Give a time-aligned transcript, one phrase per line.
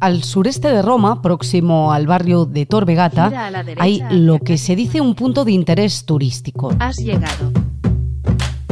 [0.00, 3.30] Al sureste de Roma, próximo al barrio de Torvegata,
[3.78, 6.74] hay lo que se dice un punto de interés turístico.
[6.78, 7.52] Has llegado.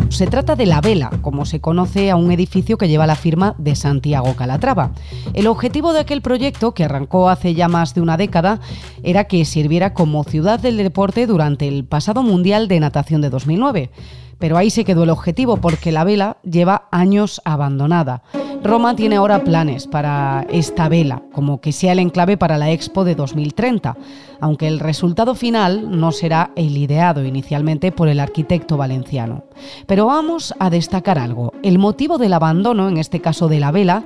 [0.09, 3.55] Se trata de la Vela, como se conoce a un edificio que lleva la firma
[3.59, 4.93] de Santiago Calatrava.
[5.35, 8.61] El objetivo de aquel proyecto, que arrancó hace ya más de una década,
[9.03, 13.91] era que sirviera como ciudad del deporte durante el pasado Mundial de Natación de 2009.
[14.39, 18.23] Pero ahí se quedó el objetivo porque la vela lleva años abandonada.
[18.63, 23.05] Roma tiene ahora planes para esta vela, como que sea el enclave para la Expo
[23.05, 23.97] de 2030,
[24.41, 29.45] aunque el resultado final no será el ideado inicialmente por el arquitecto valenciano.
[29.87, 31.53] Pero vamos a destacar algo.
[31.63, 34.05] El motivo del abandono, en este caso de la vela,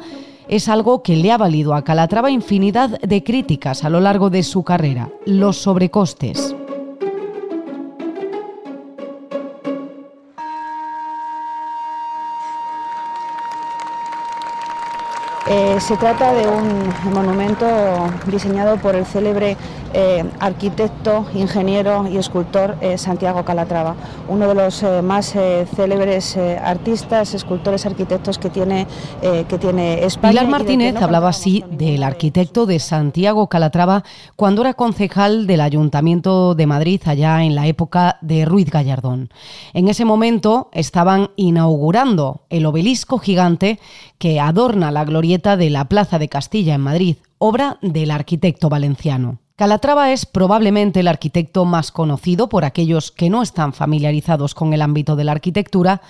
[0.49, 4.43] es algo que le ha valido a Calatrava infinidad de críticas a lo largo de
[4.43, 6.55] su carrera, los sobrecostes.
[15.83, 17.67] Se trata de un monumento
[18.27, 19.57] diseñado por el célebre
[19.95, 23.95] eh, arquitecto, ingeniero y escultor eh, Santiago Calatrava,
[24.29, 25.35] uno de los más
[25.77, 28.87] célebres artistas, escultores, arquitectos que tiene,
[29.21, 30.33] que tiene España.
[30.33, 34.05] Pilar Martínez hablaba así del arquitecto de Santiago Calatrava
[34.37, 39.31] cuando era concejal del Ayuntamiento de Madrid allá en la época de Ruiz Gallardón.
[39.73, 43.79] En ese momento estaban inaugurando el obelisco gigante
[44.19, 49.39] que adorna la glorieta de la Plaza de Castilla en Madrid, obra del arquitecto valenciano.
[49.57, 54.83] Calatrava es probablemente el arquitecto más conocido por aquellos que no están familiarizados con el
[54.83, 56.01] ámbito de la arquitectura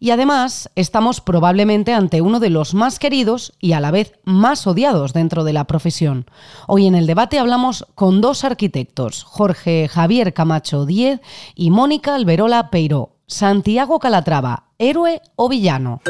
[0.00, 4.66] y además estamos probablemente ante uno de los más queridos y a la vez más
[4.66, 6.26] odiados dentro de la profesión.
[6.68, 11.20] Hoy en el debate hablamos con dos arquitectos, Jorge Javier Camacho Diez
[11.54, 13.14] y Mónica Alberola Peiró.
[13.30, 16.00] Santiago Calatrava, héroe o villano.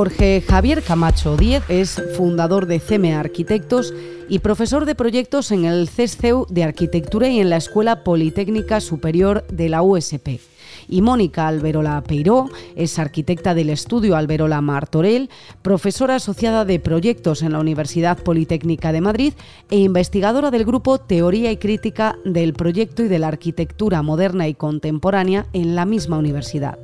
[0.00, 3.92] Jorge Javier Camacho Díez es fundador de CEME Arquitectos
[4.30, 9.46] y profesor de proyectos en el CESCEU de Arquitectura y en la Escuela Politécnica Superior
[9.48, 10.40] de la USP.
[10.88, 15.28] Y Mónica Alberola Peiró es arquitecta del estudio Alberola Martorell,
[15.60, 19.34] profesora asociada de proyectos en la Universidad Politécnica de Madrid
[19.68, 24.54] e investigadora del grupo Teoría y Crítica del Proyecto y de la Arquitectura Moderna y
[24.54, 26.78] Contemporánea en la misma universidad.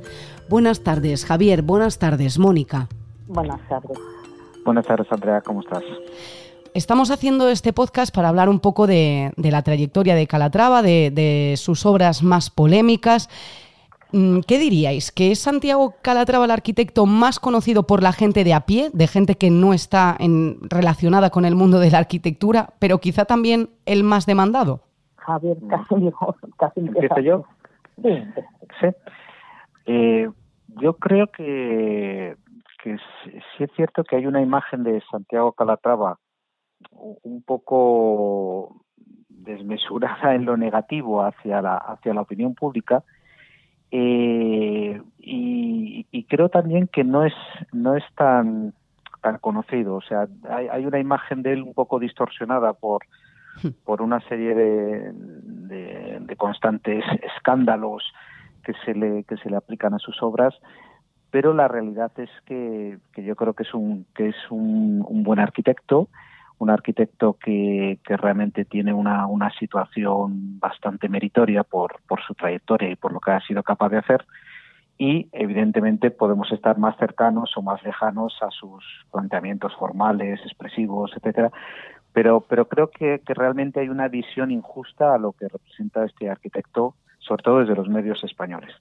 [0.49, 1.63] Buenas tardes, Javier.
[1.63, 2.87] Buenas tardes, Mónica.
[3.27, 3.97] Buenas tardes.
[4.63, 5.83] Buenas tardes, Andrea, ¿cómo estás?
[6.73, 11.85] Estamos haciendo este podcast para hablar un poco de, la trayectoria de Calatrava, de, sus
[11.85, 13.29] obras más polémicas.
[14.11, 15.11] Mm, ¿Qué diríais?
[15.11, 19.07] ¿Que es Santiago Calatrava el arquitecto más conocido por la gente de a pie, de
[19.07, 23.69] gente que no está en, relacionada con el mundo de la arquitectura, pero quizá también
[23.85, 24.81] el más demandado?
[25.15, 25.95] Javier, casi,
[26.57, 27.45] casi ¿Empiezo yo?
[28.01, 28.23] Sí.
[28.79, 28.87] ¿Sí?
[29.87, 30.29] Eh,
[30.79, 32.37] yo creo que
[32.81, 32.97] que
[33.57, 36.19] sí es cierto que hay una imagen de Santiago Calatrava
[36.91, 38.83] un poco
[39.29, 43.03] desmesurada en lo negativo hacia la hacia la opinión pública
[43.89, 47.33] eh, y, creo también que no es
[47.71, 48.73] no es tan
[49.21, 53.05] tan conocido o sea hay, hay una imagen de él un poco distorsionada por
[53.63, 53.69] hmm.
[53.85, 57.03] por una serie de, de constantes
[57.37, 58.03] escándalos
[58.63, 60.53] que se le que se le aplican a sus obras
[61.37, 66.09] pero la realidad es que, yo creo que es un que es un, buen arquitecto
[66.57, 73.19] un arquitecto que, realmente tiene una, situación bastante meritoria por, su trayectoria y por lo
[73.19, 74.25] que ha sido capaz de hacer
[74.97, 81.51] y evidentemente podemos estar más cercanos o más lejanos a sus planteamientos formales, expresivos, etcétera,
[82.13, 86.95] pero pero creo que realmente hay una visión injusta a lo que representa este arquitecto,
[87.19, 88.73] sobre todo desde los medios españoles.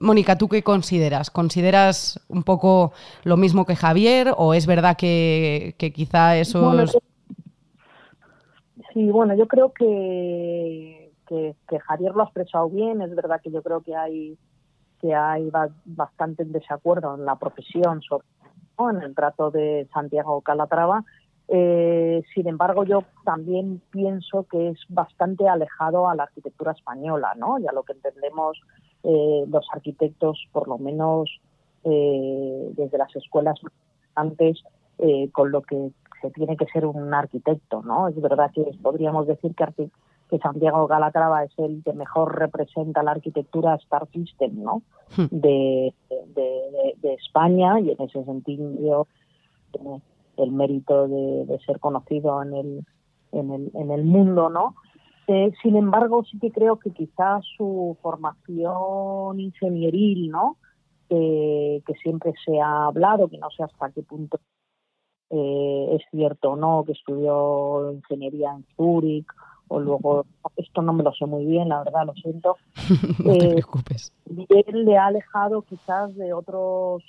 [0.00, 1.30] Mónica, ¿tú qué consideras?
[1.30, 6.72] ¿Consideras un poco lo mismo que Javier o es verdad que, quizá eso
[8.92, 13.02] Sí, bueno, yo creo que, que, Javier lo ha expresado bien.
[13.02, 14.36] Es verdad que yo creo que hay
[15.00, 15.50] que hay
[15.84, 18.26] bastante desacuerdo en la profesión, sobre,
[18.90, 21.04] en el trato de Santiago Calatrava.
[21.52, 27.58] Eh, sin embargo, yo también pienso que es bastante alejado a la arquitectura española, ¿no?
[27.58, 28.56] Ya lo que entendemos
[29.02, 31.28] eh, los arquitectos, por lo menos
[31.82, 33.58] eh, desde las escuelas
[34.14, 34.62] antes,
[34.98, 35.90] eh, con lo que
[36.22, 38.06] se tiene que ser un arquitecto, ¿no?
[38.06, 39.90] Es verdad que podríamos decir que,
[40.28, 44.82] que Santiago Galatrava es el que mejor representa la arquitectura Star System, ¿no?
[45.16, 45.26] Hmm.
[45.32, 49.06] De, de, España y en ese sentido
[49.72, 50.00] tiene
[50.42, 52.86] el mérito de, ser conocido en el,
[53.32, 54.74] en el, en el mundo, ¿no?
[55.26, 60.56] Eh, sin embargo, sí que creo que quizás su formación ingenieril, ¿no?
[61.08, 64.38] que siempre se ha hablado, que no sé hasta qué punto
[65.30, 69.26] eh, es cierto o no, que estudió ingeniería en Zúrich,
[69.68, 70.26] o luego,
[70.56, 72.56] esto no me lo sé muy bien, la verdad, lo siento.
[73.24, 74.12] no te eh, preocupes.
[74.48, 77.04] Él le ha alejado quizás de otros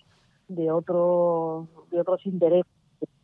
[0.48, 2.72] de otros de otros intereses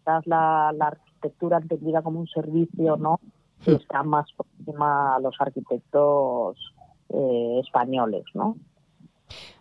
[0.08, 3.20] quizás la, arquitectura entendida como un servicio no
[3.66, 3.72] hmm.
[3.72, 6.58] está más próxima a los arquitectos
[7.10, 8.56] eh, españoles no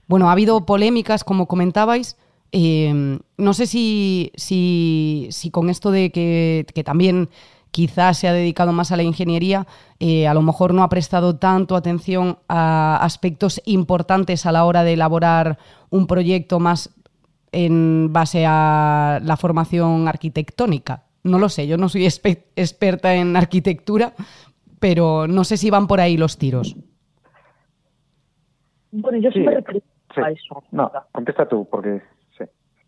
[0.06, 2.16] bueno ha habido polémicas como comentabais.
[2.52, 7.28] Eh, no sé si, si, si, con esto de que, que, también
[7.72, 9.66] quizás se ha dedicado más a la ingeniería,
[9.98, 14.84] eh, a lo mejor no ha prestado tanto atención a aspectos importantes a la hora
[14.84, 15.58] de elaborar
[15.90, 16.94] un proyecto más
[17.56, 21.04] en base a la formación arquitectónica.
[21.24, 24.12] No lo sé, yo no soy experta en arquitectura,
[24.78, 26.76] pero no sé si van por ahí los tiros.
[28.92, 30.62] Bueno, yo sí, me a eso.
[30.70, 32.02] No, contesta tú, porque
[32.36, 32.44] sí.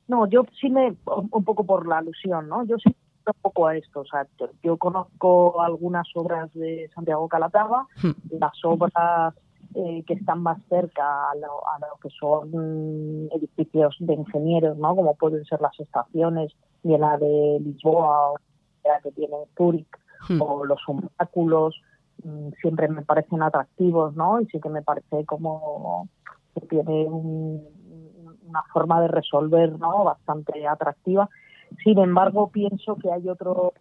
[0.07, 2.65] No, yo sí me, un poco por la alusión, ¿no?
[2.67, 2.95] Yo sí
[3.27, 4.01] un poco a esto.
[4.01, 4.27] O sea,
[4.63, 8.39] yo conozco algunas obras de Santiago Calatrava, hmm.
[8.39, 9.35] las obras
[9.81, 14.97] eh, que están más cerca a lo, que son edificios de ingenieros, ¿no?
[14.97, 16.53] Como pueden ser las estaciones
[16.83, 18.37] y la de Lisboa o
[18.85, 19.87] la que tiene Zurich
[20.29, 20.43] hmm.
[20.43, 21.81] o los obstáculos
[22.25, 24.41] mm, siempre me parecen atractivos, ¿no?
[24.41, 26.09] Y sí que me parece como
[26.55, 30.03] que tiene una forma de resolver, ¿no?
[30.03, 31.31] Bastante atractiva.
[31.85, 33.75] Sin embargo, pienso que hay otros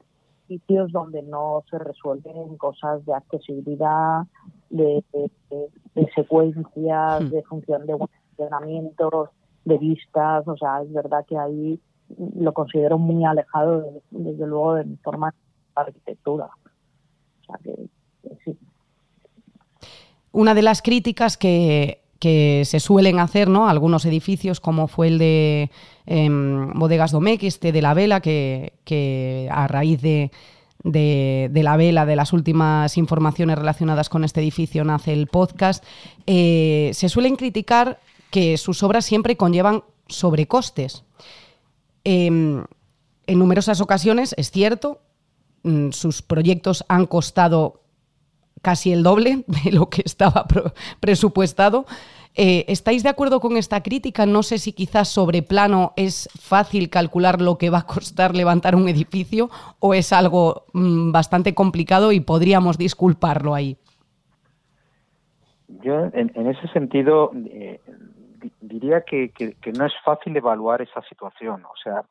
[0.47, 4.27] sitios donde no se resuelven cosas de accesibilidad,
[4.69, 5.03] de,
[6.15, 7.29] secuencias, hmm.
[7.29, 9.29] de función de funcionamientos,
[9.65, 10.47] de vistas.
[10.47, 11.79] O sea, es verdad que ahí
[12.39, 16.45] lo considero muy alejado, desde luego, de mi forma de arquitectura.
[16.45, 17.89] O sea, que,
[18.45, 18.57] sí.
[20.31, 23.69] Una de las críticas que que se suelen hacer, ¿no?
[23.69, 25.71] Algunos edificios, como fue el de
[26.05, 30.31] em, Bodegas Domecq, este de la vela, que, a raíz de,
[30.83, 35.83] la vela, de las últimas informaciones relacionadas con este edificio, nace el podcast,
[36.25, 37.99] eh, se suelen criticar
[38.31, 41.03] que sus obras siempre conllevan sobrecostes.
[42.03, 42.63] Em,
[43.25, 45.01] en numerosas ocasiones, es cierto,
[45.63, 47.81] mm, sus proyectos han costado
[48.61, 50.45] casi el doble de lo que estaba
[50.99, 51.85] presupuestado.
[52.39, 54.27] Eh, ¿Estáis de acuerdo con esta crítica?
[54.27, 58.75] No sé si quizás sobre plano es fácil calcular lo que va a costar levantar
[58.75, 59.49] un edificio
[59.79, 63.75] o es algo mm, bastante complicado y podríamos disculparlo ahí.
[65.81, 67.81] Yo, en, ese sentido, eh,
[68.61, 69.31] diría que,
[69.75, 71.65] no es fácil evaluar esa situación.
[71.65, 72.03] O sea,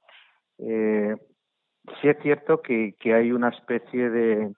[0.58, 1.14] eh,
[2.00, 4.52] sí es cierto que hay una especie de,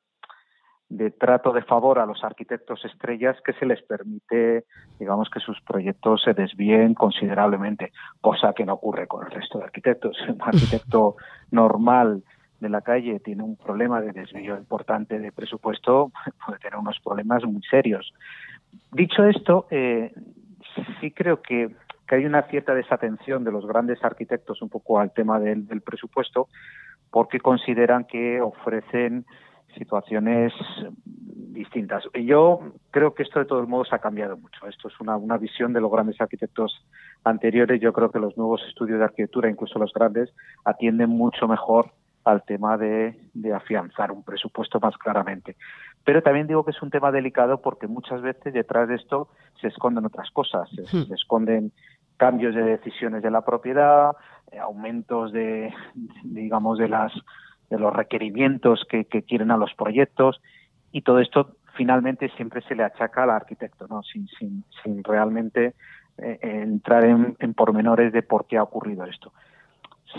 [0.88, 4.64] de trato de favor a los arquitectos estrellas que se les permite,
[4.98, 9.64] digamos, que sus proyectos se desvíen considerablemente, cosa que no ocurre con el resto de
[9.64, 10.16] arquitectos.
[10.28, 11.16] Un arquitecto
[11.50, 12.22] normal
[12.60, 16.10] de la calle tiene un problema de desvío importante de presupuesto,
[16.46, 18.12] puede tener unos problemas muy serios.
[18.90, 20.12] Dicho esto, eh,
[21.00, 21.70] sí creo que,
[22.06, 25.82] que, hay una cierta desatención de los grandes arquitectos un poco al tema del, del
[25.82, 26.48] presupuesto,
[27.10, 29.24] porque consideran que ofrecen
[29.76, 30.52] situaciones
[31.58, 32.04] distintas.
[32.14, 32.60] Yo
[32.90, 34.66] creo que esto de todos modos ha cambiado mucho.
[34.66, 36.84] Esto es una, una visión de los grandes arquitectos
[37.24, 37.80] anteriores.
[37.80, 40.30] Yo creo que los nuevos estudios de arquitectura, incluso los grandes,
[40.64, 41.92] atienden mucho mejor
[42.24, 45.56] al tema de, de, afianzar un presupuesto más claramente.
[46.04, 49.28] Pero también digo que es un tema delicado porque muchas veces detrás de esto
[49.60, 51.12] se esconden otras cosas, se, hmm.
[51.12, 51.72] esconden
[52.18, 54.12] cambios de decisiones de la propiedad,
[54.50, 55.72] eh, aumentos de,
[56.22, 57.12] digamos, de las
[57.70, 60.40] de los requerimientos que, quieren a los proyectos
[60.92, 64.02] y todo esto finalmente siempre se le achaca al arquitecto, ¿no?
[64.02, 65.74] sin, sin, sin realmente
[66.18, 69.32] eh, entrar en, pormenores de por qué ha ocurrido esto.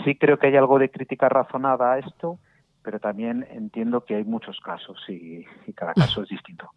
[0.04, 2.38] Sí creo que hay algo de crítica razonada a esto,
[2.82, 6.70] pero también entiendo que hay muchos casos y, cada caso es distinto.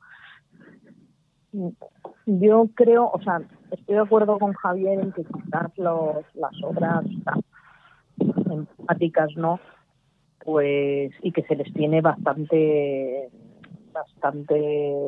[2.25, 7.06] Yo creo, o sea, estoy de acuerdo con Javier en que quizás los, las obras
[8.18, 9.60] empáticas no
[10.43, 13.29] pues y que se les tiene bastante
[13.93, 15.07] bastante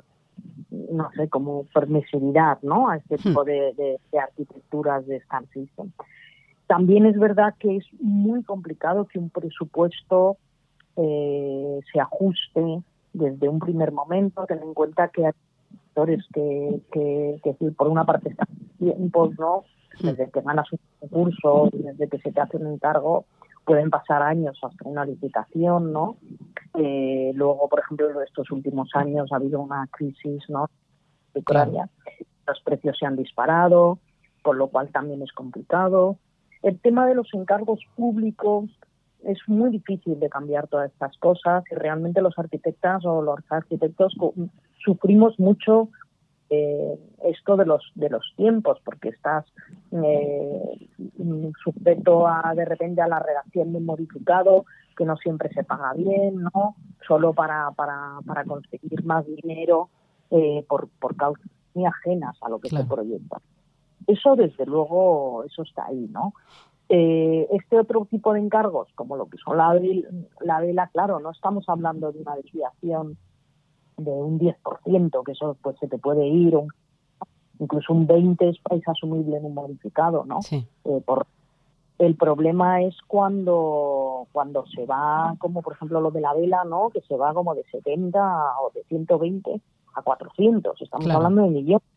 [0.69, 3.45] no sé como permisividad no a este tipo hmm.
[3.45, 5.91] de, arquitecturas de Scan System
[6.67, 10.37] también es verdad que es muy complicado que un presupuesto
[10.95, 12.81] eh, se ajuste
[13.13, 15.33] desde un primer momento ten en cuenta que hay
[15.69, 19.63] sectores que, que, que por una parte están tiempos no
[19.99, 20.07] hmm.
[20.07, 23.25] desde que ganas un concurso desde que se te hace un encargo
[23.65, 26.17] pueden pasar años hasta una licitación, ¿no?
[26.75, 30.69] Eh, luego, por ejemplo, en estos últimos años ha habido una crisis, ¿no?
[31.33, 31.89] Ucrania,
[32.47, 33.99] los precios se han disparado,
[34.43, 36.17] por lo cual también es complicado.
[36.61, 38.69] El tema de los encargos públicos
[39.23, 44.15] es muy difícil de cambiar todas estas cosas realmente los arquitectas o los arquitectos
[44.83, 45.89] sufrimos mucho
[46.55, 49.45] eh, esto de los de los tiempos porque estás
[49.91, 50.89] eh,
[51.63, 55.93] sujeto a de repente a la redacción de un modificado que no siempre se paga
[55.93, 56.75] bien no
[57.07, 59.89] solo para para, para conseguir más dinero
[60.31, 63.41] eh, por por causas muy ajenas a lo que se proyecta.
[64.07, 66.33] Eso desde luego eso está ahí no
[66.87, 69.73] eh, este otro tipo de encargos, como lo que son la,
[70.41, 73.17] la vela, claro, no estamos hablando de una desviación
[73.97, 76.57] de un 10%, que eso pues se te puede ir,
[77.59, 80.39] incluso un 20% es asumible en un modificado, ¿no?
[80.51, 81.27] Eh, por,
[81.97, 86.89] el problema es cuando, cuando se va, como por ejemplo lo de la vela, ¿no?
[86.89, 88.19] Que se va como de 70
[88.61, 89.61] o de 120
[89.95, 91.87] a 400, estamos hablando de millones.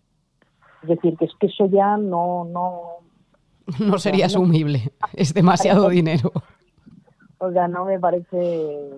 [0.82, 2.82] Es decir, que es que eso ya no, no,
[3.84, 6.30] no sería asumible, es demasiado dinero.
[7.38, 8.90] O sea, no me parece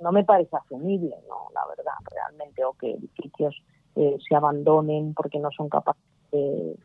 [0.00, 3.54] no me parece asumible, no, la verdad, realmente, o que edificios
[3.94, 6.76] eh, se abandonen porque no son capaces de,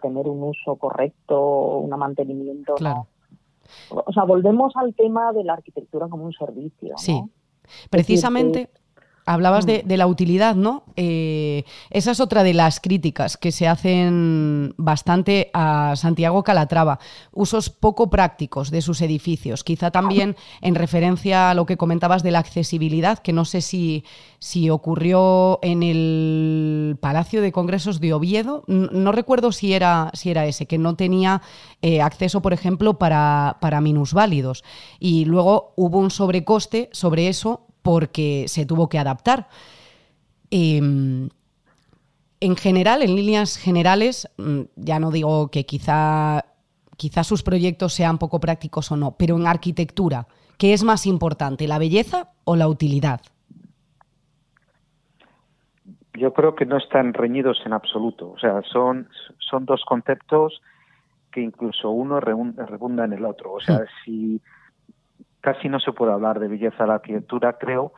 [0.00, 2.74] tener un uso correcto, un mantenimiento.
[2.74, 3.08] Claro.
[3.90, 6.96] O sea, volvemos al tema de la arquitectura como un servicio.
[6.96, 7.22] Sí,
[7.90, 8.70] precisamente.
[9.24, 10.82] Hablabas de, la utilidad, ¿no?
[10.96, 16.98] Eh, esa es otra de las críticas que se hacen bastante a Santiago Calatrava.
[17.30, 19.62] Usos poco prácticos de sus edificios.
[19.62, 24.04] Quizá también en referencia a lo que comentabas de la accesibilidad, que no sé si,
[24.40, 28.64] si ocurrió en el Palacio de Congresos de Oviedo.
[28.66, 31.42] No, recuerdo si era, si era ese, que no tenía
[31.80, 34.64] eh, acceso, por ejemplo, para, para minusválidos.
[34.98, 39.48] Y luego hubo un sobrecoste sobre eso porque se tuvo que adaptar.
[40.50, 41.28] Em,
[42.40, 46.44] en general, en líneas generales, mm, ya no digo que quizá,
[46.96, 50.26] quizá sus proyectos sean poco prácticos o no, pero en arquitectura,
[50.58, 53.20] ¿qué es más importante, la belleza o la utilidad?
[56.14, 58.32] Yo creo que no están reñidos en absoluto.
[58.32, 59.08] O sea, son,
[59.38, 60.60] son dos conceptos
[61.30, 63.54] que incluso uno rebunda en el otro.
[63.54, 64.04] O sea, hmm.
[64.04, 64.40] si
[65.42, 67.92] casi no se puede hablar de belleza de la arquitectura, creo,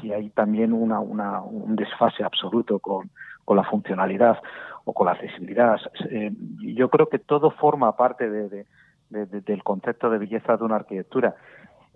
[0.00, 3.10] si hay también una, un desfase absoluto con,
[3.48, 4.38] la funcionalidad
[4.84, 5.80] o con la accesibilidad.
[6.08, 11.34] Eh, yo creo que todo forma parte del concepto de belleza de una arquitectura.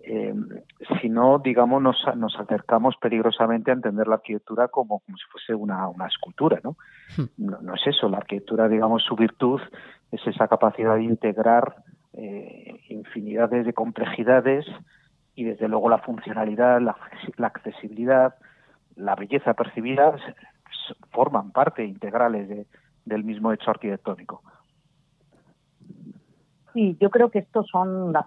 [0.02, 0.34] Eh,
[1.00, 5.54] si no, digamos, nos, nos, acercamos peligrosamente a entender la arquitectura como, como si fuese
[5.54, 6.76] una, una escultura, ¿no?
[7.16, 7.28] Hmm.
[7.38, 7.58] ¿no?
[7.62, 7.74] ¿no?
[7.74, 8.08] es eso.
[8.08, 9.60] La arquitectura, digamos, su virtud
[10.10, 11.76] es esa capacidad de integrar
[12.16, 14.64] eh, infinidades de complejidades
[15.34, 16.96] y desde luego la funcionalidad, la,
[17.46, 18.34] accesibilidad,
[18.94, 20.16] la belleza percibida
[21.10, 22.66] forman parte integrales
[23.04, 24.42] del mismo hecho arquitectónico.
[26.72, 28.26] Sí, yo creo que estos son las,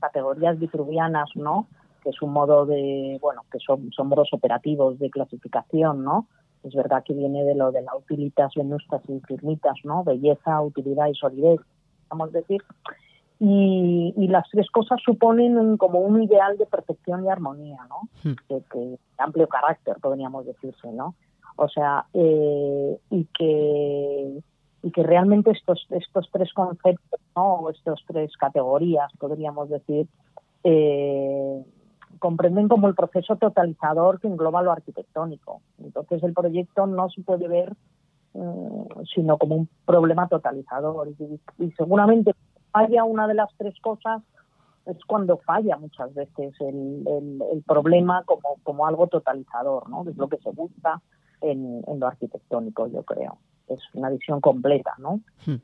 [0.00, 1.68] categorías vitruvianas, ¿no?
[2.02, 2.10] Que
[2.66, 3.20] de,
[3.66, 6.26] son, son modos operativos de clasificación, ¿no?
[6.64, 9.12] Es verdad que viene de lo de la utilitas, venustas y
[9.84, 10.04] ¿no?
[10.04, 11.60] Belleza, utilidad y solidez,
[12.08, 12.62] vamos a decir.
[13.38, 18.08] Y, las tres cosas suponen como un ideal de perfección y armonía, ¿no?
[18.24, 18.36] Hmm.
[18.48, 21.14] De, amplio carácter, podríamos decirse, ¿no?
[21.56, 24.42] O sea, eh, y que
[24.82, 27.54] y que realmente estos estos tres conceptos, ¿no?
[27.54, 30.06] O estas tres categorías, podríamos decir,
[30.64, 31.64] eh,
[32.18, 35.60] comprenden como el proceso totalizador que engloba lo arquitectónico.
[35.78, 37.72] Entonces el proyecto no se puede ver
[38.34, 41.08] mm, sino como un problema totalizador
[41.58, 42.32] y seguramente
[42.76, 44.22] falla una de las tres cosas,
[44.86, 47.04] es cuando falla muchas veces el,
[47.52, 50.08] el, problema como, como algo totalizador, ¿no?
[50.08, 51.00] Es lo que se busca
[51.40, 53.38] en, lo arquitectónico, yo creo.
[53.68, 55.20] Es una visión completa, ¿no?
[55.44, 55.56] Hmm.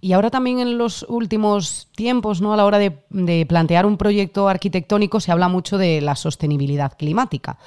[0.00, 2.54] Y ahora también en los últimos tiempos, ¿no?
[2.54, 6.96] A la hora de, de plantear un proyecto arquitectónico se habla mucho de la sostenibilidad
[6.96, 7.58] climática.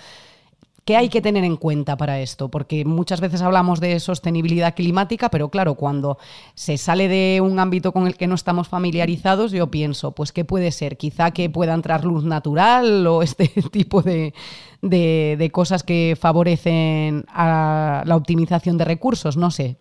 [0.85, 2.49] ¿Qué hay que tener en cuenta para esto?
[2.49, 6.17] Porque muchas veces hablamos de sostenibilidad climática, pero claro, cuando
[6.55, 10.43] se sale de un ámbito con el que no estamos familiarizados, yo pienso, pues ¿qué
[10.43, 10.97] puede ser?
[10.97, 14.33] Quizá que pueda entrar luz natural o este tipo de,
[15.51, 19.77] cosas que favorecen la optimización de recursos, no sé.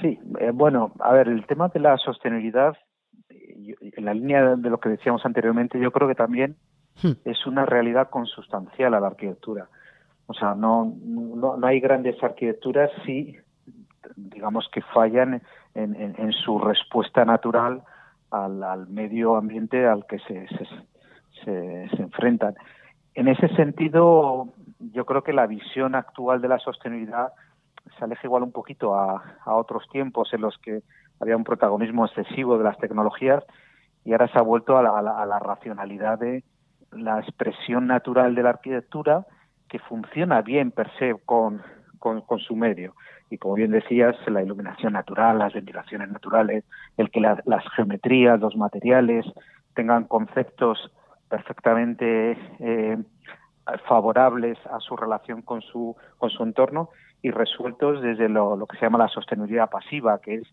[0.00, 2.76] Sí, eh, bueno, a ver, el tema de la sostenibilidad,
[3.30, 6.56] eh, en la línea de lo que decíamos anteriormente, yo creo que también.
[7.24, 9.68] Es una realidad consustancial a la arquitectura.
[10.26, 13.36] O sea, no, no, hay grandes arquitecturas si
[14.16, 15.42] digamos que fallan
[15.74, 17.82] en, su respuesta natural
[18.30, 20.46] al, medio ambiente al que se,
[21.44, 22.54] se, se, enfrentan.
[23.14, 27.32] En ese sentido, yo creo que la visión actual de la sostenibilidad
[27.96, 30.82] se aleja igual un poquito a, a otros tiempos en los que
[31.20, 33.44] había un protagonismo excesivo de las tecnologías
[34.04, 36.44] y ahora se ha vuelto a la, racionalidad de
[36.92, 39.26] la expresión natural de la arquitectura
[39.68, 41.62] que funciona bien per se con,
[41.98, 42.94] con, su medio.
[43.30, 46.64] Y como bien decías, la iluminación natural, las ventilaciones naturales,
[46.96, 49.26] el que las geometrías, los materiales
[49.74, 50.90] tengan conceptos
[51.28, 52.96] perfectamente eh,
[53.86, 56.88] favorables a su relación con su, con su entorno
[57.20, 60.48] y resueltos desde lo, lo que se llama la sostenibilidad pasiva, que es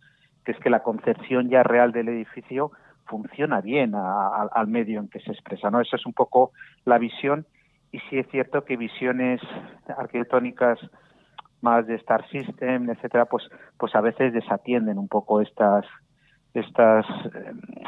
[0.45, 2.71] que es que la concepción ya real del edificio
[3.05, 5.69] funciona bien al medio en que se expresa.
[5.69, 5.81] ¿no?
[5.81, 6.51] Esa es un poco
[6.85, 7.45] la visión
[7.91, 9.41] y sí es cierto que visiones
[9.97, 10.79] arquitectónicas
[11.61, 13.43] más de Star System, etcétera, pues,
[13.77, 15.85] pues a veces desatienden un poco estas
[16.53, 17.05] estas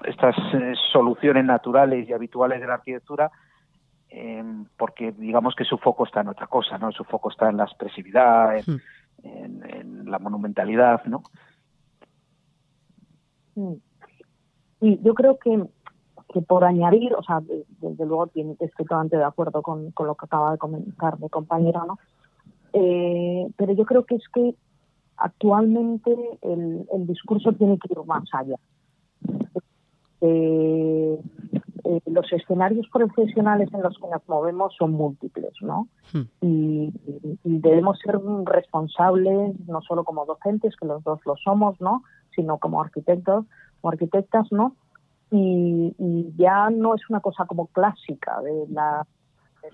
[0.03, 3.31] estas eh, soluciones naturales y habituales de la arquitectura
[4.09, 6.91] em, porque digamos que su foco está en otra cosa, ¿no?
[6.91, 9.63] Su foco está en la expresividad, en, hmm.
[9.63, 11.23] en la monumentalidad, ¿no?
[14.81, 15.65] Y yo creo que,
[16.33, 18.29] que por añadir, o sea, desde luego
[18.59, 21.97] estoy totalmente de acuerdo con, con lo que acaba de comentar mi compañera, ¿no?
[22.73, 24.55] Eh, pero yo creo que es que
[25.17, 28.55] actualmente el, el discurso tiene que ir más allá.
[30.21, 31.19] Eh,
[31.83, 35.87] eh, los escenarios profesionales en los que nos movemos son múltiples, ¿no?
[36.11, 36.23] Hmm.
[36.41, 36.93] Y,
[37.43, 42.03] y, debemos ser responsables, no solo como docentes, que los dos lo somos, ¿no?
[42.35, 43.45] Sino como arquitectos,
[43.81, 44.75] o arquitectas, ¿no?
[45.31, 45.93] Y,
[46.37, 49.05] ya no es una cosa como clásica de la,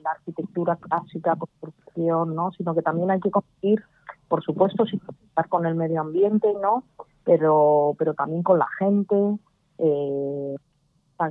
[0.03, 2.51] la arquitectura clásica, construcción, ¿no?
[2.53, 3.83] Sino que también hay que conseguir,
[4.27, 6.83] por supuesto, estar con el medio ambiente, ¿no?
[7.23, 9.15] Pero, pero también con la gente,
[9.77, 10.55] eh,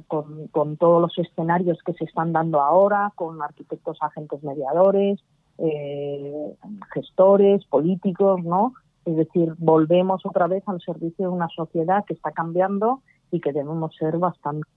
[0.07, 5.21] con, con, todos los escenarios que se están dando ahora, con arquitectos, agentes mediadores,
[5.59, 6.57] eh,
[6.93, 8.75] gestores, políticos, ¿no?
[9.05, 13.53] Es decir, volvemos otra vez al servicio de una sociedad que está cambiando y que
[13.53, 14.69] debemos ser bastante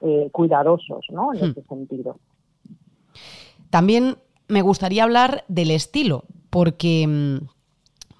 [0.00, 1.34] eh, cuidadosos ¿no?
[1.34, 1.50] en hmm.
[1.50, 2.18] ese sentido.
[3.70, 7.48] También me gustaría hablar del estilo, porque, mm,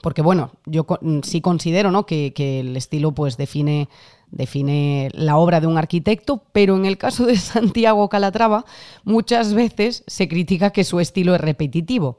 [0.02, 2.04] porque bueno, yo mm, sí considero ¿no?
[2.04, 3.88] que, que, el estilo pues define,
[4.30, 8.64] define la obra de un arquitecto, pero en el caso de Santiago Calatrava
[9.04, 12.18] muchas veces se critica que su estilo es repetitivo.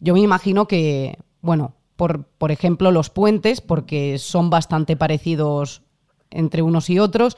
[0.00, 5.82] Yo me imagino que, bueno, por, por ejemplo, los puentes, porque son bastante parecidos
[6.30, 7.36] entre unos y otros.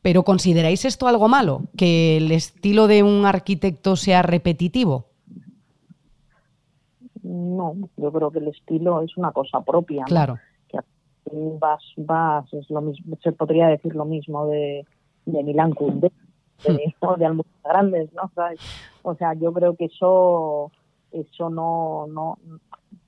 [0.00, 1.64] Pero ¿consideráis esto algo malo?
[1.76, 5.04] ¿Que el estilo de un arquitecto sea repetitivo?
[7.22, 10.04] No, yo creo que el estilo es una cosa propia.
[10.06, 10.38] Claro.
[10.68, 10.78] Que
[11.60, 14.86] vas, vas, es lo mismo, se podría decir lo mismo de,
[15.26, 16.10] de Milán Kunde,
[16.64, 17.18] de, hmm.
[17.18, 18.32] de Grandes, ¿no?
[19.02, 20.72] O sea, yo creo que eso,
[21.12, 22.38] eso no, no,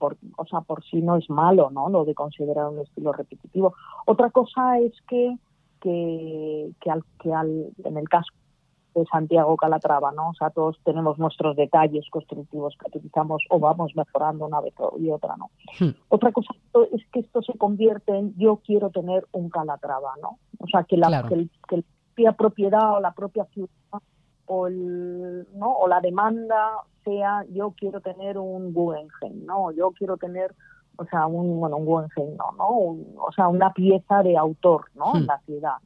[0.03, 1.89] por, o sea, por sí no es malo, ¿no?
[1.89, 3.77] Lo de considerar un estilo repetitivo.
[4.05, 5.39] Otra cosa es que,
[5.81, 8.33] que, que, al, que al, en el caso
[8.97, 10.31] de Santiago Calatrava, ¿no?
[10.31, 15.09] O sea, todos tenemos nuestros detalles constructivos que utilizamos o vamos mejorando una vez y
[15.11, 15.53] otra, ¿no?
[15.79, 15.95] Hmm.
[16.09, 16.53] Otra cosa
[16.91, 20.41] es que esto se convierte en yo quiero tener un Calatrava, ¿no?
[20.59, 23.71] O sea, que la, que, que la propia propiedad o la propia ciudad
[24.47, 25.73] o, el, ¿no?
[25.73, 26.73] o la demanda
[27.05, 29.71] sea yo quiero tener un Guggenheim, ¿no?
[29.73, 30.55] Yo quiero tener,
[30.97, 32.69] o sea, un, bueno, un Guggenheim, no, ¿no?
[33.23, 35.15] o sea, una pieza de autor, ¿no?
[35.17, 35.27] En hmm.
[35.27, 35.77] la ciudad.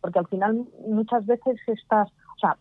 [0.00, 2.56] Porque al final muchas veces estas, o sea,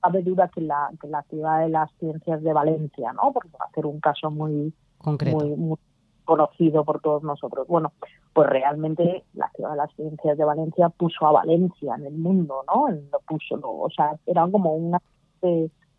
[0.00, 3.32] cabe duda que la, que la ciudad de las ciencias de Valencia, ¿no?
[3.32, 5.38] Porque va a ser un caso muy, Concreto.
[5.38, 5.78] muy,
[6.24, 7.66] conocido por todos nosotros.
[7.68, 7.92] Bueno,
[8.32, 12.64] pues realmente la ciudad de las ciencias de Valencia puso a Valencia en el mundo,
[12.66, 12.88] ¿no?
[12.88, 15.00] Lo puso, o sea, era como una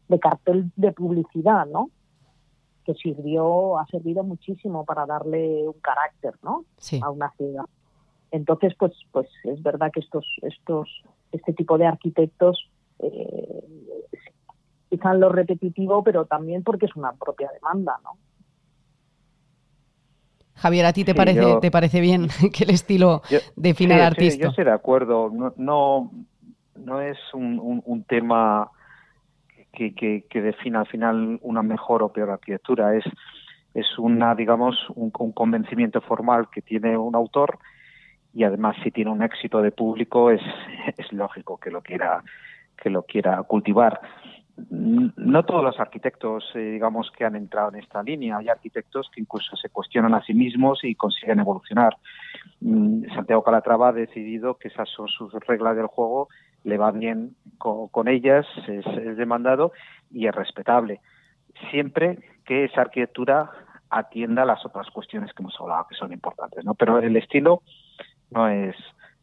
[0.07, 1.89] de cartel de publicidad, ¿no?
[2.85, 6.65] Que sirvió, ha servido muchísimo para darle un carácter, ¿no?
[7.01, 7.65] A una ciudad.
[8.31, 10.89] Entonces, pues, pues es verdad que estos, estos,
[11.31, 13.63] este tipo de arquitectos eh,
[15.15, 18.11] lo repetitivo, pero también porque es una propia demanda, ¿no?
[20.55, 23.21] Javier, ¿a ti te parece te parece bien que el estilo
[23.55, 24.43] define al artista?
[24.43, 25.29] yo estoy de acuerdo.
[25.57, 26.11] No,
[26.75, 28.71] no, es un, un tema
[29.73, 29.93] que,
[30.29, 32.95] que, defina al final una mejor o peor arquitectura.
[32.95, 33.03] Es,
[33.73, 37.57] es una, digamos, un, convencimiento formal que tiene un autor
[38.33, 40.41] y además si tiene un éxito de público es,
[40.97, 42.23] es lógico que lo quiera
[42.81, 44.01] que lo quiera cultivar.
[44.57, 48.37] no todos los arquitectos, eh, digamos, que han entrado en esta línea.
[48.37, 51.95] Hay arquitectos que incluso se cuestionan a sí mismos y consiguen evolucionar.
[52.61, 56.29] Mm, Santiago Calatrava ha decidido que esas son sus reglas del juego,
[56.63, 58.85] le va bien con, ellas, es,
[59.17, 59.71] demandado
[60.11, 61.01] y es respetable.
[61.71, 63.51] Siempre que esa arquitectura
[63.89, 66.73] atienda las otras cuestiones que hemos hablado, que son importantes, ¿no?
[66.73, 67.61] Pero el estilo
[68.31, 68.75] no es,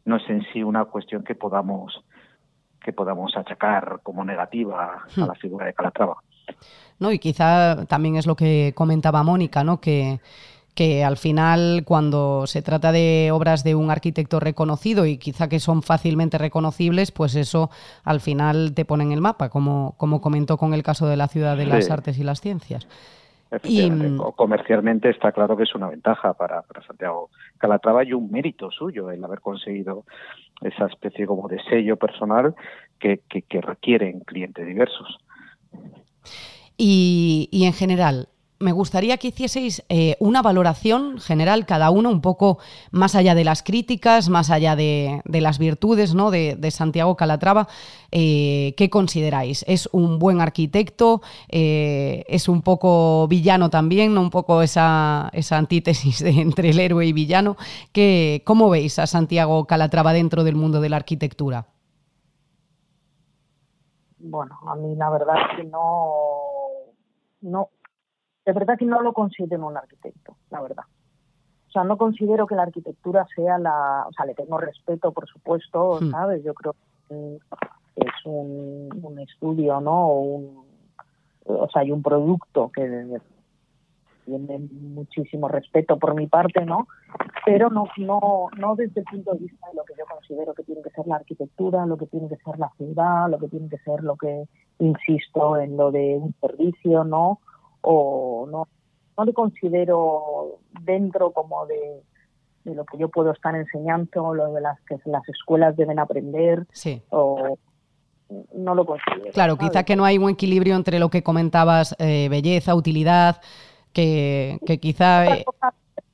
[0.05, 2.03] no es en sí una cuestión que podamos
[2.83, 5.35] que podamos achacar como negativa a la hmm.
[5.35, 6.17] figura de Calatrava.
[6.99, 9.79] No, y quizá también es lo que comentaba Mónica, ¿no?
[9.79, 10.19] Que,
[10.75, 15.59] que al final cuando se trata de obras de un arquitecto reconocido y quizá que
[15.59, 17.69] son fácilmente reconocibles, pues eso
[18.03, 21.27] al final te pone en el mapa, como, como comentó con el caso de la
[21.27, 22.87] Ciudad de las Artes y las Ciencias.
[23.63, 23.91] Y,
[24.37, 29.11] comercialmente está claro que es una ventaja para, para Santiago Calatrava y un mérito suyo
[29.11, 30.05] el haber conseguido
[30.61, 32.55] esa especie como de sello personal
[32.97, 35.17] que, que, requieren clientes diversos.
[36.77, 38.29] Y, y, en general,
[38.61, 42.59] me gustaría que hicieseis eh, una valoración general, cada uno, un poco
[42.91, 46.31] más allá de las críticas, más allá de, las virtudes ¿no?
[46.31, 47.67] de, Santiago Calatrava.
[48.11, 49.65] Eh, ¿Qué consideráis?
[49.67, 51.21] ¿Es un buen arquitecto?
[51.49, 54.13] Eh, ¿Es un poco villano también?
[54.13, 54.21] ¿no?
[54.21, 57.57] Un poco esa, antítesis entre el héroe y villano.
[57.91, 61.67] ¿Qué, ¿Cómo veis a Santiago Calatrava dentro del mundo de la arquitectura?
[64.19, 66.11] Bueno, a mí la verdad es que no,
[67.41, 67.69] no,
[68.45, 70.83] de verdad que no lo considero un arquitecto, la verdad.
[71.67, 74.05] O sea, no considero que la arquitectura sea la...
[74.07, 76.11] O sea, le tengo respeto, por supuesto, hmm.
[76.11, 76.43] ¿sabes?
[76.43, 76.75] Yo creo
[77.07, 77.37] que
[77.95, 80.07] es un, un estudio, ¿no?
[80.07, 80.65] O,
[81.45, 83.19] o sea, hay un producto que
[84.25, 86.87] tiene muchísimo respeto por mi parte, ¿no?
[87.45, 90.63] Pero no, no, no desde el punto de vista de lo que yo considero que
[90.63, 93.69] tiene que ser la arquitectura, lo que tiene que ser la ciudad, lo que tiene
[93.69, 94.45] que ser lo que,
[94.79, 97.39] insisto, en lo de un servicio, ¿no?
[97.81, 98.67] O no,
[99.17, 102.01] no le considero dentro como de,
[102.65, 107.01] lo que yo puedo estar enseñando, lo de las que las escuelas deben aprender, sí.
[107.09, 107.57] o
[108.53, 109.31] no lo considero.
[109.33, 113.41] Claro, quizá que no hay un equilibrio entre lo que comentabas, eh, belleza, utilidad,
[113.93, 115.25] que, que quizá...
[115.35, 115.45] Eh,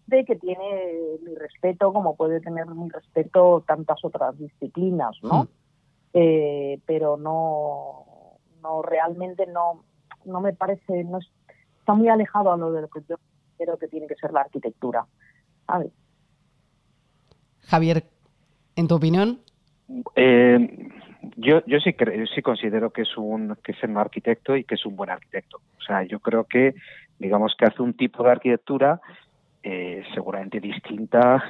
[0.08, 5.44] de que tiene mi respeto, como puede tener mi respeto tantas otras disciplinas, ¿no?
[5.44, 5.48] Hmm.
[6.14, 8.06] Eh, pero no,
[8.64, 9.84] no realmente no,
[10.24, 11.20] no me parece, no,
[11.88, 13.16] está muy alejado a lo de lo que yo
[13.58, 15.06] creo que tiene que ser la arquitectura.
[17.62, 18.04] Javier,
[18.76, 19.40] ¿en tu opinión?
[20.18, 20.90] Eh,
[21.38, 21.96] yo yo sí
[22.36, 25.62] sí considero que es un que es un arquitecto y que es un buen arquitecto.
[25.78, 26.76] O sea, yo creo que
[27.20, 29.00] digamos que hace un tipo de arquitectura
[29.64, 31.42] eh, seguramente distinta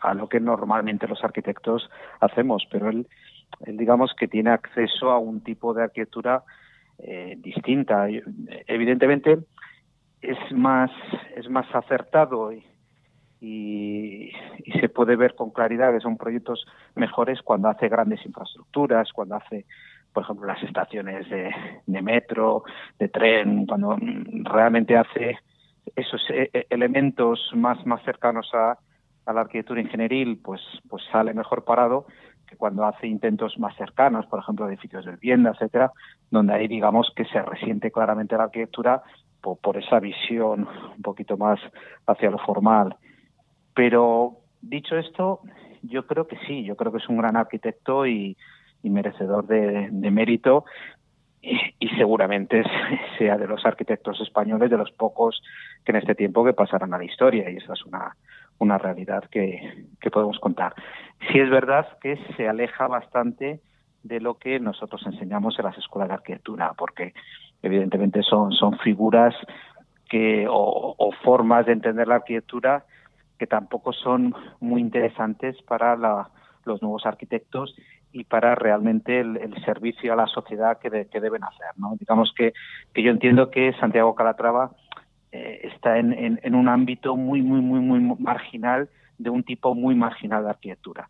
[0.00, 3.06] a lo que normalmente los arquitectos hacemos, pero él,
[3.66, 6.42] él digamos que tiene acceso a un tipo de arquitectura
[7.02, 8.08] eh, distinta.
[8.66, 9.38] Evidentemente,
[10.20, 10.90] es más,
[11.36, 12.64] es más acertado y,
[14.80, 19.66] se puede ver con claridad que son proyectos mejores cuando hace grandes infraestructuras, cuando hace,
[20.12, 21.50] por ejemplo, las estaciones de,
[21.86, 22.64] de metro,
[22.98, 23.96] de tren, cuando
[24.44, 25.38] realmente hace
[25.96, 28.78] esos e, e, elementos más, más cercanos a,
[29.26, 32.06] a la arquitectura ingenieril, pues, pues sale mejor parado
[32.50, 35.92] que cuando hace intentos más cercanos, por ejemplo, edificios de vivienda, etcétera,
[36.30, 39.02] donde ahí digamos que se resiente claramente la arquitectura
[39.40, 41.60] por, esa visión un poquito más
[42.06, 42.96] hacia lo formal.
[43.72, 45.40] Pero dicho esto,
[45.82, 48.36] yo creo que sí, yo creo que es un gran arquitecto y,
[48.82, 50.64] merecedor de, mérito
[51.40, 52.64] y, seguramente
[53.18, 55.40] sea de los arquitectos españoles de los pocos
[55.84, 58.16] que en este tiempo que pasarán a la historia y esa es una,
[58.60, 60.74] una realidad que, que podemos contar.
[61.30, 63.60] Sí es verdad que se aleja bastante
[64.02, 67.12] de lo que nosotros enseñamos en las escuelas de arquitectura, porque
[67.62, 69.34] evidentemente son, son figuras
[70.08, 72.84] que, o, formas de entender la arquitectura
[73.38, 75.96] que tampoco son muy interesantes para
[76.64, 77.74] los nuevos arquitectos
[78.12, 81.68] y para realmente el, servicio a la sociedad que, deben hacer.
[81.76, 81.94] ¿no?
[81.98, 82.52] Digamos que,
[82.92, 84.72] que yo entiendo que Santiago Calatrava
[85.32, 88.88] eh, está en, en, un ámbito muy, muy, muy, muy marginal,
[89.18, 91.08] de un tipo muy marginal de arquitectura.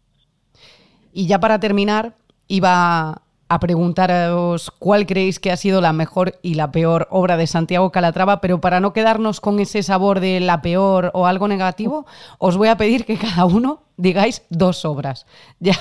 [1.12, 2.14] Y ya para terminar,
[2.48, 7.48] iba a preguntaros cuál creéis que ha sido la mejor y la peor obra de
[7.48, 12.06] Santiago Calatrava, pero para no quedarnos con ese sabor de la peor o algo negativo,
[12.38, 15.26] os voy a pedir que cada uno digáis dos obras,
[15.58, 15.74] ya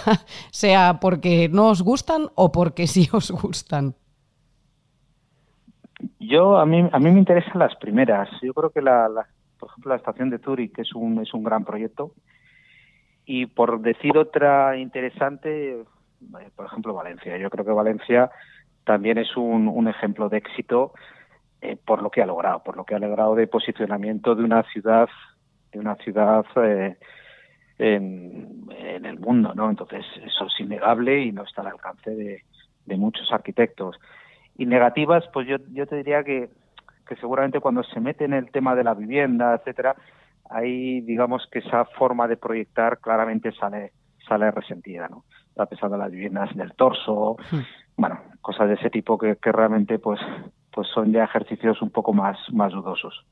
[0.49, 3.95] sea porque no os gustan o porque sí os gustan.
[6.19, 8.29] Yo a mí a mí me interesan las primeras.
[8.41, 9.09] Yo creo que la,
[9.59, 12.13] por ejemplo la estación de que es un es un gran proyecto
[13.25, 15.83] y por decir otra interesante
[16.55, 17.37] por ejemplo, Valencia.
[17.37, 18.29] Yo creo que Valencia
[18.83, 20.93] también es un, ejemplo de éxito
[21.61, 24.63] eh, por lo que ha logrado, por lo que ha logrado de posicionamiento de una
[24.63, 25.09] ciudad,
[25.71, 26.97] de una ciudad eh,
[27.77, 29.69] en, el mundo, ¿no?
[29.69, 32.43] Entonces eso es innegable y no está al alcance de,
[32.97, 33.97] muchos arquitectos.
[34.59, 36.49] Y negativas, pues yo, yo te diría que,
[37.07, 39.95] que seguramente cuando se mete en el tema de la vivienda, etcétera,
[40.49, 43.93] ahí digamos que esa forma de proyectar claramente sale
[44.27, 45.23] sale resentida, ¿no?
[45.47, 47.59] Está pensando en las viviendas del torso, hmm.
[47.95, 50.19] bueno, cosas de ese tipo que, que realmente pues
[50.71, 53.25] pues son ya ejercicios un poco más más dudosos.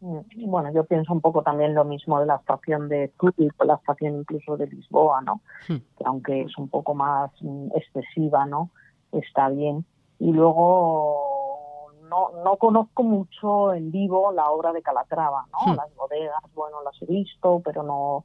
[0.00, 3.74] Mm, bueno, yo pienso un poco también lo mismo de la estación de Zurich la
[3.74, 5.42] estación incluso de Lisboa, ¿no?
[5.68, 5.76] Hmm.
[5.98, 8.70] Que aunque es un poco más mm, excesiva, ¿no?
[9.12, 9.84] Está bien.
[10.18, 15.72] Y luego no, no conozco mucho en vivo la obra de Calatrava, ¿no?
[15.72, 15.76] Hmm.
[15.76, 18.24] Las bodegas, bueno, las he visto, pero no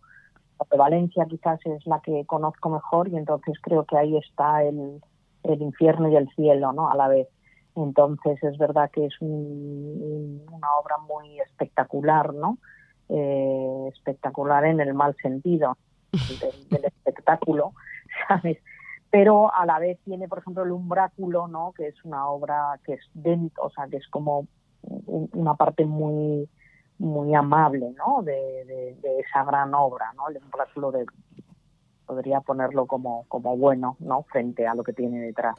[0.60, 5.02] la prevalencia quizás es la que conozco mejor y entonces creo que ahí está el,
[5.44, 6.90] el infierno y el cielo, ¿no?
[6.90, 7.28] A la vez.
[7.76, 12.58] Entonces es verdad que es una obra muy espectacular, ¿no?
[13.10, 15.78] Eh, espectacular en el mal sentido
[16.72, 17.74] del, espectáculo,
[18.28, 18.58] ¿sabes?
[19.16, 21.72] Pero a la vez tiene, por ejemplo, el umbráculo, ¿no?
[21.72, 24.46] Que es una obra que es dentro, o sea, que es como
[24.82, 26.50] una parte muy
[26.98, 28.24] muy amable, ¿no?
[28.24, 28.66] De,
[29.02, 30.28] de esa gran obra, ¿no?
[30.28, 31.06] El umbráculo de
[32.06, 34.24] podría ponerlo como como bueno, ¿no?
[34.24, 35.56] Frente a lo que tiene detrás.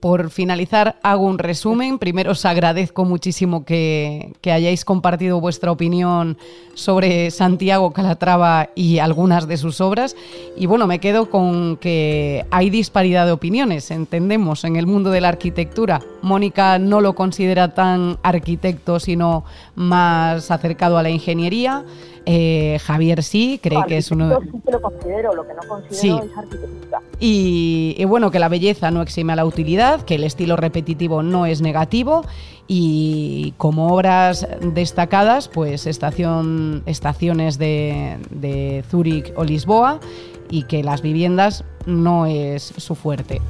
[0.00, 1.98] Por finalizar, hago un resumen.
[1.98, 6.38] Primero os agradezco muchísimo que, hayáis compartido vuestra opinión
[6.72, 10.16] sobre Santiago Calatrava y algunas de sus obras.
[10.56, 15.20] Y bueno, me quedo con que hay disparidad de opiniones, entendemos, en el mundo de
[15.20, 16.00] la arquitectura.
[16.22, 21.84] Mónica no lo considera tan arquitecto, sino más acercado a la ingeniería.
[22.26, 24.38] Eh, Javier sí, cree que es uno.
[24.40, 27.02] Sí que lo considero, lo que no considero es arquitectura.
[27.18, 31.46] Y, bueno, que la belleza no exime a la utilidad, que el estilo repetitivo no
[31.46, 32.24] es negativo
[32.66, 40.00] y como obras destacadas, pues estación, estaciones de, de Zúrich o Lisboa
[40.50, 43.40] y que las viviendas no es su fuerte.